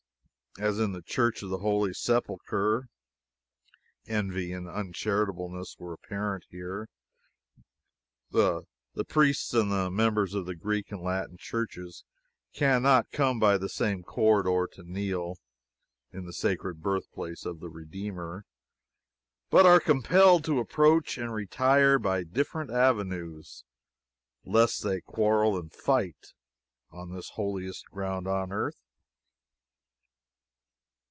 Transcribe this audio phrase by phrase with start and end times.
[0.59, 2.89] As in the Church of the Holy Sepulchre,
[4.05, 6.89] envy and uncharitableness were apparent here.
[8.31, 8.65] The
[9.07, 12.03] priests and the members of the Greek and Latin churches
[12.51, 15.37] can not come by the same corridor to kneel
[16.11, 18.43] in the sacred birthplace of the Redeemer,
[19.49, 23.63] but are compelled to approach and retire by different avenues,
[24.43, 26.33] lest they quarrel and fight
[26.91, 28.75] on this holiest ground on earth.